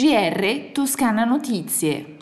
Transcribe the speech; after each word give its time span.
GR 0.00 0.70
Toscana 0.72 1.24
Notizie. 1.26 2.16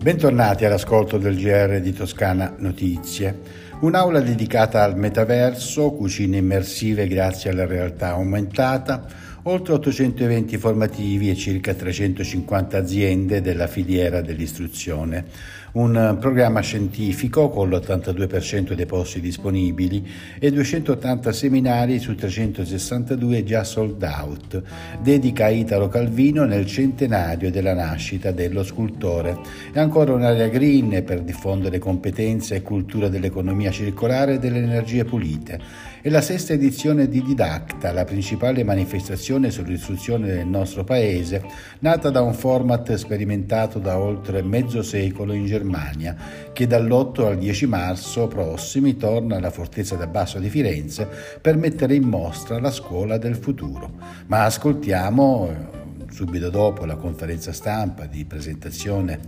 Bentornati 0.00 0.64
all'ascolto 0.64 1.18
del 1.18 1.34
GR 1.34 1.80
di 1.80 1.92
Toscana 1.92 2.54
Notizie. 2.56 3.36
Un'aula 3.80 4.20
dedicata 4.20 4.84
al 4.84 4.96
metaverso, 4.96 5.90
cucine 5.90 6.36
immersive 6.36 7.08
grazie 7.08 7.50
alla 7.50 7.66
realtà 7.66 8.10
aumentata, 8.10 9.06
oltre 9.44 9.74
800 9.74 10.24
eventi 10.24 10.58
formativi 10.58 11.30
e 11.30 11.34
circa 11.34 11.72
350 11.72 12.76
aziende 12.76 13.40
della 13.40 13.66
filiera 13.66 14.20
dell'istruzione. 14.20 15.58
Un 15.72 16.16
programma 16.18 16.60
scientifico 16.60 17.48
con 17.48 17.70
l'82% 17.70 18.72
dei 18.72 18.86
posti 18.86 19.20
disponibili 19.20 20.04
e 20.40 20.50
280 20.50 21.32
seminari 21.32 22.00
su 22.00 22.16
362 22.16 23.44
già 23.44 23.62
sold 23.62 24.02
out, 24.02 24.60
dedica 25.00 25.44
a 25.44 25.50
Italo 25.50 25.86
Calvino 25.86 26.44
nel 26.44 26.66
centenario 26.66 27.52
della 27.52 27.72
nascita 27.72 28.32
dello 28.32 28.64
scultore. 28.64 29.38
E 29.72 29.78
ancora 29.78 30.12
un'area 30.12 30.48
green 30.48 31.04
per 31.04 31.20
diffondere 31.22 31.78
competenze 31.78 32.56
e 32.56 32.62
cultura 32.62 33.08
dell'economia 33.08 33.70
circolare 33.70 34.34
e 34.34 34.38
delle 34.40 34.58
energie 34.58 35.04
pulite. 35.04 35.88
E 36.02 36.10
la 36.10 36.20
sesta 36.20 36.52
edizione 36.52 37.08
di 37.08 37.22
Didacta, 37.22 37.92
la 37.92 38.04
principale 38.04 38.64
manifestazione 38.64 39.29
sull'istruzione 39.30 40.26
del 40.26 40.46
nostro 40.46 40.82
paese, 40.82 41.44
nata 41.80 42.10
da 42.10 42.20
un 42.20 42.34
format 42.34 42.94
sperimentato 42.94 43.78
da 43.78 43.98
oltre 43.98 44.42
mezzo 44.42 44.82
secolo 44.82 45.32
in 45.32 45.46
Germania 45.46 46.16
che 46.52 46.66
dall'8 46.66 47.26
al 47.26 47.38
10 47.38 47.66
marzo 47.66 48.26
prossimi 48.26 48.96
torna 48.96 49.36
alla 49.36 49.50
Fortezza 49.50 49.94
da 49.94 50.06
Basso 50.06 50.38
di 50.38 50.48
Firenze 50.48 51.08
per 51.40 51.56
mettere 51.56 51.94
in 51.94 52.04
mostra 52.04 52.58
la 52.58 52.70
scuola 52.70 53.18
del 53.18 53.36
futuro. 53.36 53.92
Ma 54.26 54.44
ascoltiamo 54.44 55.79
subito 56.10 56.50
dopo 56.50 56.84
la 56.84 56.96
conferenza 56.96 57.52
stampa 57.52 58.06
di 58.06 58.24
presentazione 58.24 59.18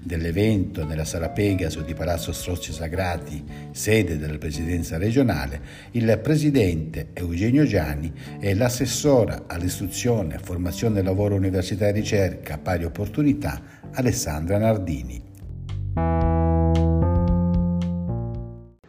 dell'evento 0.00 0.84
nella 0.84 1.04
sala 1.04 1.28
Pegaso 1.28 1.82
di 1.82 1.94
Palazzo 1.94 2.32
Strozzi 2.32 2.72
Sagrati, 2.72 3.44
sede 3.70 4.18
della 4.18 4.38
presidenza 4.38 4.96
regionale, 4.98 5.60
il 5.92 6.18
presidente 6.22 7.08
Eugenio 7.12 7.64
Gianni 7.64 8.12
e 8.40 8.54
l'assessora 8.54 9.44
all'istruzione, 9.46 10.38
formazione, 10.42 11.02
lavoro, 11.02 11.34
università 11.34 11.88
e 11.88 11.92
ricerca, 11.92 12.58
pari 12.58 12.84
opportunità, 12.84 13.60
Alessandra 13.92 14.58
Nardini. 14.58 15.29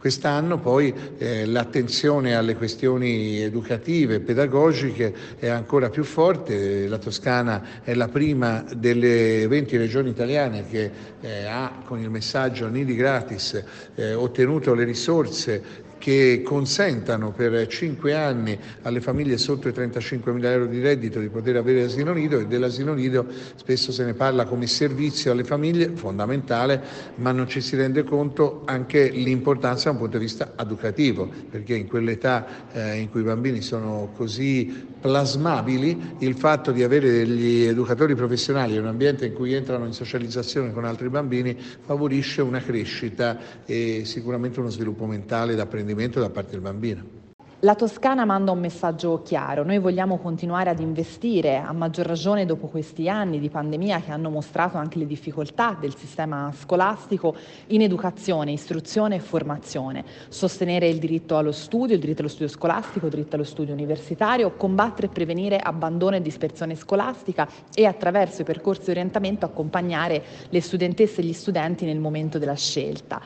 Quest'anno 0.02 0.58
poi 0.58 0.92
eh, 1.16 1.46
l'attenzione 1.46 2.34
alle 2.34 2.56
questioni 2.56 3.40
educative 3.40 4.16
e 4.16 4.20
pedagogiche 4.20 5.14
è 5.38 5.46
ancora 5.46 5.90
più 5.90 6.02
forte, 6.02 6.88
la 6.88 6.98
Toscana 6.98 7.82
è 7.84 7.94
la 7.94 8.08
prima 8.08 8.64
delle 8.74 9.46
20 9.46 9.76
regioni 9.76 10.10
italiane 10.10 10.66
che 10.68 10.90
eh, 11.20 11.44
ha 11.44 11.82
con 11.84 12.00
il 12.00 12.10
messaggio 12.10 12.66
Nidi 12.66 12.96
gratis 12.96 13.62
eh, 13.94 14.12
ottenuto 14.14 14.74
le 14.74 14.82
risorse 14.82 15.90
che 16.02 16.42
consentano 16.42 17.30
per 17.30 17.68
cinque 17.68 18.12
anni 18.12 18.58
alle 18.82 19.00
famiglie 19.00 19.38
sotto 19.38 19.68
i 19.68 19.72
35 19.72 20.32
mila 20.32 20.50
euro 20.50 20.66
di 20.66 20.80
reddito 20.80 21.20
di 21.20 21.28
poter 21.28 21.54
avere 21.54 21.84
asilo 21.84 22.12
nido 22.12 22.40
e 22.40 22.48
dell'asilo 22.48 22.92
nido 22.92 23.24
spesso 23.54 23.92
se 23.92 24.04
ne 24.04 24.12
parla 24.12 24.44
come 24.44 24.66
servizio 24.66 25.30
alle 25.30 25.44
famiglie, 25.44 25.92
fondamentale, 25.94 26.82
ma 27.16 27.30
non 27.30 27.46
ci 27.46 27.60
si 27.60 27.76
rende 27.76 28.02
conto 28.02 28.62
anche 28.64 29.10
l'importanza 29.10 29.84
da 29.84 29.90
un 29.92 29.98
punto 29.98 30.18
di 30.18 30.24
vista 30.24 30.54
educativo, 30.58 31.30
perché 31.48 31.76
in 31.76 31.86
quell'età 31.86 32.72
eh, 32.72 32.96
in 32.96 33.08
cui 33.08 33.20
i 33.20 33.24
bambini 33.24 33.60
sono 33.60 34.10
così 34.16 34.90
plasmabili, 35.02 36.14
il 36.20 36.36
fatto 36.36 36.70
di 36.72 36.82
avere 36.82 37.10
degli 37.10 37.64
educatori 37.64 38.14
professionali 38.14 38.76
in 38.76 38.82
un 38.82 38.86
ambiente 38.86 39.26
in 39.26 39.34
cui 39.34 39.52
entrano 39.52 39.84
in 39.84 39.92
socializzazione 39.92 40.72
con 40.72 40.86
altri 40.86 41.10
bambini 41.10 41.54
favorisce 41.58 42.40
una 42.40 42.60
crescita 42.60 43.38
e 43.66 44.04
sicuramente 44.06 44.60
uno 44.60 44.70
sviluppo 44.70 45.04
mentale 45.04 45.54
d'apprendimento 45.54 45.80
apprendimento 45.82 46.20
da 46.20 46.30
parte 46.30 46.52
del 46.52 46.60
bambino. 46.60 47.21
La 47.64 47.76
Toscana 47.76 48.24
manda 48.24 48.50
un 48.50 48.58
messaggio 48.58 49.22
chiaro, 49.22 49.62
noi 49.62 49.78
vogliamo 49.78 50.18
continuare 50.18 50.68
ad 50.68 50.80
investire, 50.80 51.58
a 51.58 51.72
maggior 51.72 52.06
ragione 52.06 52.44
dopo 52.44 52.66
questi 52.66 53.08
anni 53.08 53.38
di 53.38 53.50
pandemia 53.50 54.00
che 54.00 54.10
hanno 54.10 54.30
mostrato 54.30 54.78
anche 54.78 54.98
le 54.98 55.06
difficoltà 55.06 55.76
del 55.78 55.94
sistema 55.94 56.52
scolastico, 56.58 57.36
in 57.68 57.82
educazione, 57.82 58.50
istruzione 58.50 59.14
e 59.14 59.20
formazione, 59.20 60.04
sostenere 60.26 60.88
il 60.88 60.98
diritto 60.98 61.36
allo 61.36 61.52
studio, 61.52 61.94
il 61.94 62.00
diritto 62.00 62.22
allo 62.22 62.30
studio 62.30 62.48
scolastico, 62.48 63.06
il 63.06 63.12
diritto 63.12 63.36
allo 63.36 63.44
studio 63.44 63.72
universitario, 63.72 64.56
combattere 64.56 65.06
e 65.06 65.10
prevenire 65.10 65.58
abbandono 65.58 66.16
e 66.16 66.20
dispersione 66.20 66.74
scolastica 66.74 67.48
e 67.72 67.86
attraverso 67.86 68.42
i 68.42 68.44
percorsi 68.44 68.86
di 68.86 68.90
orientamento 68.90 69.46
accompagnare 69.46 70.20
le 70.48 70.60
studentesse 70.60 71.20
e 71.20 71.24
gli 71.26 71.32
studenti 71.32 71.84
nel 71.84 72.00
momento 72.00 72.38
della 72.38 72.56
scelta. 72.56 73.20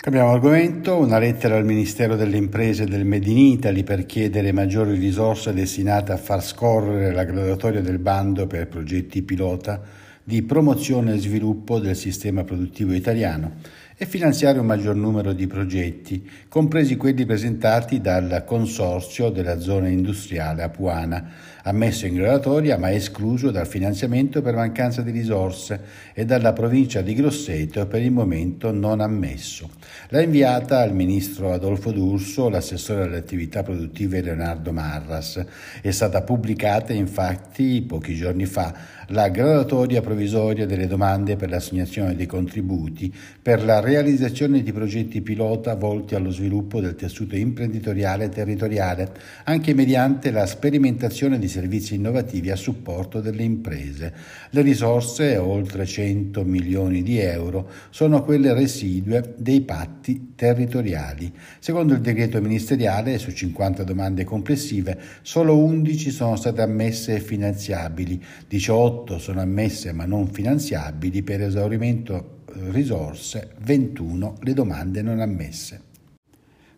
Cambiamo 0.00 0.30
argomento, 0.30 0.96
una 0.96 1.18
lettera 1.18 1.56
al 1.56 1.64
Ministero 1.64 2.14
delle 2.14 2.36
Imprese 2.36 2.86
del 2.86 3.04
Made 3.04 3.28
in 3.28 3.36
Italy 3.36 3.82
per 3.82 4.06
chiedere 4.06 4.52
maggiori 4.52 4.96
risorse 4.96 5.52
destinate 5.52 6.12
a 6.12 6.16
far 6.16 6.40
scorrere 6.40 7.12
la 7.12 7.24
graduatoria 7.24 7.80
del 7.80 7.98
bando 7.98 8.46
per 8.46 8.68
progetti 8.68 9.22
pilota 9.22 9.82
di 10.22 10.42
promozione 10.44 11.14
e 11.14 11.18
sviluppo 11.18 11.80
del 11.80 11.96
sistema 11.96 12.44
produttivo 12.44 12.92
italiano 12.92 13.56
e 13.96 14.06
finanziare 14.06 14.60
un 14.60 14.66
maggior 14.66 14.94
numero 14.94 15.32
di 15.32 15.48
progetti, 15.48 16.30
compresi 16.48 16.96
quelli 16.96 17.26
presentati 17.26 18.00
dal 18.00 18.44
Consorzio 18.46 19.30
della 19.30 19.58
zona 19.58 19.88
industriale 19.88 20.62
Apuana, 20.62 21.28
ammesso 21.64 22.06
in 22.06 22.14
graduatoria 22.14 22.78
ma 22.78 22.92
escluso 22.92 23.50
dal 23.50 23.66
finanziamento 23.66 24.42
per 24.42 24.54
mancanza 24.54 25.02
di 25.02 25.10
risorse 25.10 25.80
e 26.14 26.24
dalla 26.24 26.52
provincia 26.52 27.00
di 27.00 27.14
Grosseto 27.14 27.86
per 27.86 28.02
il 28.02 28.10
momento 28.10 28.70
non 28.72 29.00
ammesso. 29.00 29.70
L'ha 30.08 30.22
inviata 30.22 30.80
al 30.80 30.94
ministro 30.94 31.52
Adolfo 31.52 31.90
D'Urso 31.90 32.48
l'assessore 32.48 33.02
alle 33.02 33.18
attività 33.18 33.62
produttive 33.62 34.20
Leonardo 34.20 34.72
Marras. 34.72 35.44
È 35.80 35.90
stata 35.90 36.22
pubblicata 36.22 36.92
infatti 36.92 37.82
pochi 37.82 38.14
giorni 38.14 38.46
fa 38.46 38.96
la 39.12 39.28
graduatoria 39.28 40.02
provvisoria 40.02 40.66
delle 40.66 40.86
domande 40.86 41.36
per 41.36 41.48
l'assegnazione 41.48 42.14
dei 42.14 42.26
contributi 42.26 43.12
per 43.40 43.64
la 43.64 43.80
realizzazione 43.80 44.62
di 44.62 44.70
progetti 44.70 45.22
pilota 45.22 45.74
volti 45.76 46.14
allo 46.14 46.30
sviluppo 46.30 46.80
del 46.80 46.94
tessuto 46.94 47.34
imprenditoriale 47.34 48.28
territoriale, 48.28 49.10
anche 49.44 49.72
mediante 49.72 50.30
la 50.30 50.44
sperimentazione 50.44 51.38
di 51.38 51.47
servizi 51.48 51.94
innovativi 51.94 52.50
a 52.50 52.56
supporto 52.56 53.20
delle 53.20 53.42
imprese. 53.42 54.12
Le 54.50 54.62
risorse, 54.62 55.36
oltre 55.36 55.86
100 55.86 56.44
milioni 56.44 57.02
di 57.02 57.18
euro, 57.18 57.68
sono 57.90 58.22
quelle 58.22 58.54
residue 58.54 59.34
dei 59.36 59.62
patti 59.62 60.32
territoriali. 60.34 61.32
Secondo 61.58 61.94
il 61.94 62.00
decreto 62.00 62.40
ministeriale, 62.40 63.18
su 63.18 63.32
50 63.32 63.84
domande 63.84 64.24
complessive, 64.24 64.98
solo 65.22 65.56
11 65.56 66.10
sono 66.10 66.36
state 66.36 66.62
ammesse 66.62 67.16
e 67.16 67.20
finanziabili, 67.20 68.22
18 68.46 69.18
sono 69.18 69.40
ammesse 69.40 69.92
ma 69.92 70.04
non 70.04 70.28
finanziabili 70.28 71.22
per 71.22 71.42
esaurimento 71.42 72.36
risorse, 72.70 73.50
21 73.60 74.36
le 74.40 74.52
domande 74.52 75.02
non 75.02 75.20
ammesse. 75.20 75.87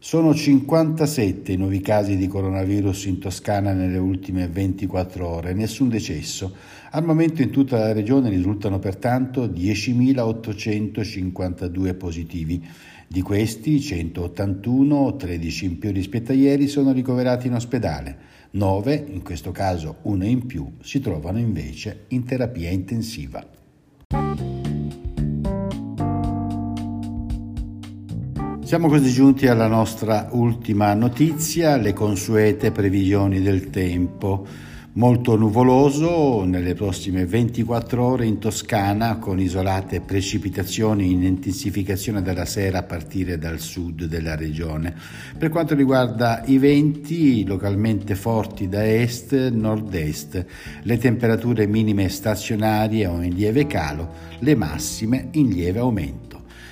Sono 0.03 0.35
57 0.35 1.53
i 1.53 1.57
nuovi 1.57 1.83
casi 1.83 2.17
di 2.17 2.27
coronavirus 2.27 3.05
in 3.05 3.19
Toscana 3.19 3.75
nelle 3.75 3.99
ultime 3.99 4.49
24 4.49 5.29
ore, 5.29 5.53
nessun 5.53 5.91
decesso. 5.91 6.55
Al 6.93 7.05
momento 7.05 7.43
in 7.43 7.51
tutta 7.51 7.77
la 7.77 7.93
regione 7.93 8.31
risultano 8.31 8.79
pertanto 8.79 9.47
10.852 9.47 11.95
positivi. 11.99 12.67
Di 13.07 13.21
questi 13.21 13.79
181, 13.79 15.17
13 15.17 15.65
in 15.67 15.79
più 15.79 15.93
rispetto 15.93 16.33
a 16.33 16.35
ieri, 16.35 16.67
sono 16.67 16.93
ricoverati 16.93 17.49
in 17.49 17.57
ospedale. 17.57 18.17
9, 18.53 19.05
in 19.07 19.23
questo 19.23 19.51
caso 19.51 19.97
uno 20.05 20.25
in 20.25 20.47
più, 20.47 20.77
si 20.81 21.01
trovano 21.01 21.39
invece 21.39 22.05
in 22.09 22.25
terapia 22.25 22.71
intensiva. 22.71 23.47
Siamo 28.71 28.87
così 28.87 29.11
giunti 29.11 29.49
alla 29.49 29.67
nostra 29.67 30.29
ultima 30.31 30.95
notizia, 30.95 31.77
le 31.77 31.93
consuete 31.93 32.71
previsioni 32.71 33.43
del 33.43 33.69
tempo. 33.69 34.47
Molto 34.93 35.37
nuvoloso 35.37 36.45
nelle 36.45 36.75
prossime 36.75 37.27
24 37.27 38.01
ore 38.01 38.27
in 38.27 38.39
Toscana 38.39 39.17
con 39.17 39.41
isolate 39.41 40.01
precipitazioni 40.01 41.11
in 41.11 41.25
intensificazione 41.25 42.23
dalla 42.23 42.45
sera 42.45 42.79
a 42.79 42.83
partire 42.85 43.39
dal 43.39 43.59
sud 43.59 44.05
della 44.05 44.37
regione. 44.37 44.95
Per 45.37 45.49
quanto 45.49 45.75
riguarda 45.75 46.45
i 46.47 46.59
venti, 46.59 47.45
localmente 47.45 48.15
forti 48.15 48.69
da 48.69 48.87
est-nord-est, 48.87 50.45
le 50.83 50.97
temperature 50.99 51.67
minime 51.67 52.09
stazionarie 52.09 53.05
o 53.09 53.21
in 53.21 53.35
lieve 53.35 53.67
calo, 53.67 54.11
le 54.39 54.55
massime 54.55 55.27
in 55.33 55.49
lieve 55.49 55.81
aumento. 55.81 56.30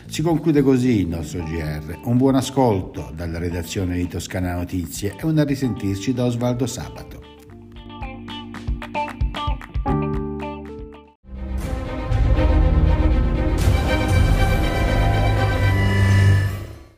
Si 0.09 0.23
conclude 0.23 0.63
così 0.63 1.01
il 1.01 1.07
nostro 1.07 1.45
GR. 1.45 2.01
Un 2.05 2.17
buon 2.17 2.35
ascolto 2.35 3.13
dalla 3.15 3.39
redazione 3.39 3.97
di 3.97 4.09
Toscana 4.09 4.55
Notizie 4.55 5.15
e 5.17 5.27
un 5.27 5.39
a 5.39 5.45
risentirci 5.45 6.15
da 6.15 6.25
Osvaldo 6.25 6.67
Sabato. 6.67 7.23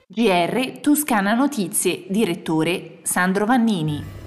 GR 0.06 0.79
Toscana 0.81 1.35
Notizie, 1.35 2.05
direttore 2.09 2.99
Sandro 3.03 3.45
Vannini. 3.45 4.19